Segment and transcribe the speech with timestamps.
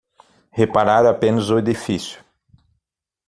[0.51, 2.25] Reparar apenas o edifício